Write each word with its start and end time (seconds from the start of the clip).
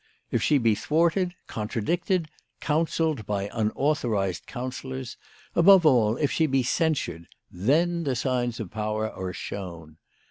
If 0.31 0.41
she 0.41 0.57
be 0.57 0.73
thwarted, 0.73 1.35
contradicted, 1.45 2.27
counselled 2.59 3.27
by 3.27 3.51
unauthorised 3.53 4.47
counsellors, 4.47 5.15
above 5.53 5.85
all 5.85 6.17
if 6.17 6.31
she 6.31 6.47
be 6.47 6.63
censured, 6.63 7.27
then 7.51 8.03
the 8.03 8.15
signs 8.15 8.59
of 8.59 8.71
power 8.71 9.11
are 9.11 9.31
shown. 9.31 9.97